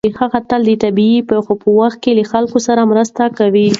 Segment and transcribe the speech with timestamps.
[0.21, 3.67] هغه تل د طبیعي پېښو په وخت کې له خلکو سره مرسته کوي.